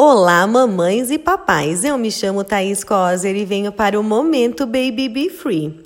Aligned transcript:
Olá, 0.00 0.46
mamães 0.46 1.10
e 1.10 1.18
papais. 1.18 1.82
Eu 1.82 1.98
me 1.98 2.08
chamo 2.08 2.44
Thaís 2.44 2.84
Coser 2.84 3.34
e 3.34 3.44
venho 3.44 3.72
para 3.72 3.98
o 3.98 4.02
Momento 4.04 4.64
Baby 4.64 5.08
Be 5.08 5.28
Free. 5.28 5.84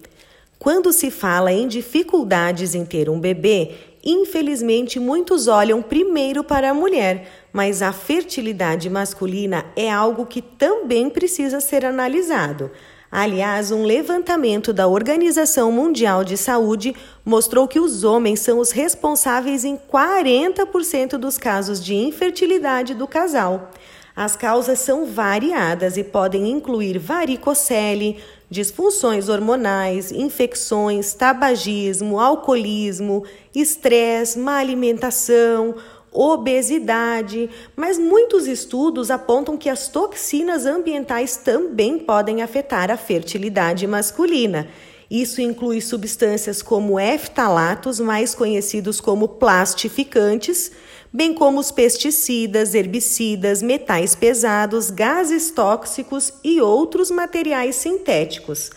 Quando 0.58 0.92
se 0.92 1.10
fala 1.10 1.50
em 1.50 1.66
dificuldades 1.66 2.74
em 2.74 2.84
ter 2.84 3.08
um 3.08 3.18
bebê, 3.18 3.70
infelizmente 4.04 5.00
muitos 5.00 5.48
olham 5.48 5.80
primeiro 5.80 6.44
para 6.44 6.68
a 6.68 6.74
mulher, 6.74 7.26
mas 7.54 7.80
a 7.80 7.90
fertilidade 7.90 8.90
masculina 8.90 9.64
é 9.74 9.90
algo 9.90 10.26
que 10.26 10.42
também 10.42 11.08
precisa 11.08 11.58
ser 11.58 11.82
analisado. 11.82 12.70
Aliás, 13.14 13.70
um 13.70 13.84
levantamento 13.84 14.72
da 14.72 14.88
Organização 14.88 15.70
Mundial 15.70 16.24
de 16.24 16.34
Saúde 16.38 16.96
mostrou 17.22 17.68
que 17.68 17.78
os 17.78 18.04
homens 18.04 18.40
são 18.40 18.58
os 18.58 18.70
responsáveis 18.70 19.66
em 19.66 19.76
40% 19.76 21.18
dos 21.18 21.36
casos 21.36 21.84
de 21.84 21.94
infertilidade 21.94 22.94
do 22.94 23.06
casal. 23.06 23.70
As 24.16 24.34
causas 24.34 24.78
são 24.78 25.04
variadas 25.04 25.98
e 25.98 26.04
podem 26.04 26.50
incluir 26.50 26.98
varicocele, 26.98 28.16
disfunções 28.48 29.28
hormonais, 29.28 30.10
infecções, 30.10 31.12
tabagismo, 31.12 32.18
alcoolismo, 32.18 33.24
estresse, 33.54 34.38
má 34.38 34.56
alimentação, 34.56 35.74
obesidade, 36.12 37.48
mas 37.74 37.98
muitos 37.98 38.46
estudos 38.46 39.10
apontam 39.10 39.56
que 39.56 39.68
as 39.68 39.88
toxinas 39.88 40.66
ambientais 40.66 41.36
também 41.36 41.98
podem 41.98 42.42
afetar 42.42 42.90
a 42.90 42.96
fertilidade 42.96 43.86
masculina. 43.86 44.68
Isso 45.10 45.40
inclui 45.40 45.80
substâncias 45.80 46.62
como 46.62 46.98
eftalatos, 46.98 48.00
mais 48.00 48.34
conhecidos 48.34 49.00
como 49.00 49.28
plastificantes, 49.28 50.72
bem 51.12 51.34
como 51.34 51.60
os 51.60 51.70
pesticidas, 51.70 52.74
herbicidas, 52.74 53.60
metais 53.60 54.14
pesados, 54.14 54.90
gases 54.90 55.50
tóxicos 55.50 56.32
e 56.42 56.60
outros 56.60 57.10
materiais 57.10 57.76
sintéticos. 57.76 58.70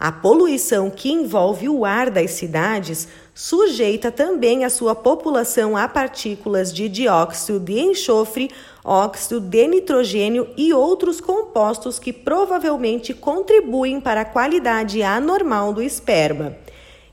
A 0.00 0.12
poluição 0.12 0.90
que 0.90 1.10
envolve 1.10 1.68
o 1.68 1.84
ar 1.84 2.08
das 2.08 2.30
cidades 2.30 3.08
sujeita 3.34 4.12
também 4.12 4.64
a 4.64 4.70
sua 4.70 4.94
população 4.94 5.76
a 5.76 5.88
partículas 5.88 6.72
de 6.72 6.88
dióxido 6.88 7.58
de 7.58 7.80
enxofre, 7.80 8.48
óxido 8.84 9.40
de 9.40 9.66
nitrogênio 9.66 10.48
e 10.56 10.72
outros 10.72 11.20
compostos 11.20 11.98
que 11.98 12.12
provavelmente 12.12 13.12
contribuem 13.12 14.00
para 14.00 14.20
a 14.20 14.24
qualidade 14.24 15.02
anormal 15.02 15.72
do 15.72 15.82
esperma. 15.82 16.56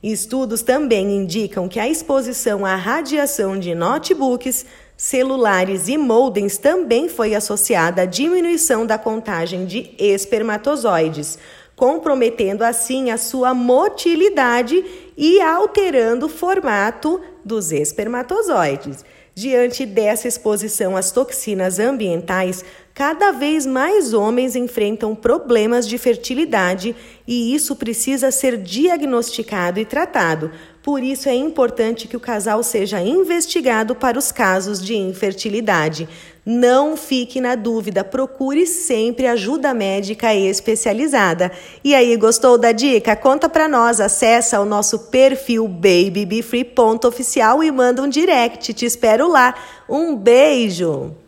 Estudos 0.03 0.61
também 0.61 1.17
indicam 1.17 1.67
que 1.67 1.79
a 1.79 1.89
exposição 1.89 2.63
à 2.63 2.75
radiação 2.75 3.57
de 3.57 3.73
notebooks, 3.73 4.63
celulares 4.95 5.87
e 5.87 5.97
modems 5.97 6.59
também 6.59 7.09
foi 7.09 7.33
associada 7.33 8.03
à 8.03 8.05
diminuição 8.05 8.85
da 8.85 8.99
contagem 8.99 9.65
de 9.65 9.89
espermatozoides 9.97 11.39
comprometendo 11.75 12.63
assim 12.63 13.11
a 13.11 13.17
sua 13.17 13.53
motilidade 13.53 14.83
e 15.17 15.41
alterando 15.41 16.27
o 16.27 16.29
formato 16.29 17.21
dos 17.43 17.71
espermatozoides. 17.71 19.03
Diante 19.37 19.85
dessa 19.85 20.29
exposição 20.29 20.95
às 20.95 21.11
toxinas 21.11 21.77
ambientais, 21.77 22.63
cada 22.93 23.31
vez 23.31 23.65
mais 23.65 24.13
homens 24.13 24.55
enfrentam 24.55 25.13
problemas 25.13 25.85
de 25.85 25.97
fertilidade 25.97 26.95
e 27.27 27.53
isso 27.53 27.75
precisa 27.75 28.31
ser 28.31 28.55
diagnosticado 28.55 29.77
e 29.77 29.83
tratado. 29.83 30.51
Por 30.85 31.01
isso 31.01 31.27
é 31.27 31.33
importante 31.33 32.07
que 32.07 32.15
o 32.15 32.19
casal 32.19 32.61
seja 32.61 33.01
investigado 33.01 33.95
para 33.95 34.19
os 34.19 34.31
casos 34.31 34.79
de 34.79 34.95
infertilidade. 34.95 36.07
Não 36.45 36.95
fique 36.95 37.41
na 37.41 37.55
dúvida, 37.55 38.03
procure 38.03 38.67
sempre 38.67 39.25
ajuda 39.25 39.73
médica 39.73 40.35
especializada. 40.35 41.51
E 41.83 41.95
aí, 41.95 42.15
gostou 42.17 42.55
da 42.55 42.71
dica? 42.71 43.15
Conta 43.15 43.49
para 43.49 43.67
nós, 43.67 43.99
acessa 43.99 44.61
o 44.61 44.65
nosso 44.65 44.99
perfil 45.09 45.67
babybefree.oficial 45.67 47.63
e 47.63 47.71
manda 47.71 48.03
um 48.03 48.07
direct. 48.07 48.71
Te 48.71 48.85
espero 48.85 49.27
lá. 49.27 49.55
Um 49.89 50.15
beijo! 50.15 51.24